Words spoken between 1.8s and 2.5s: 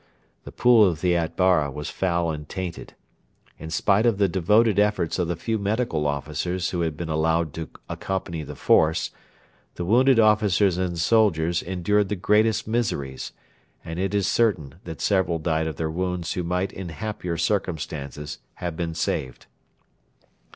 foul and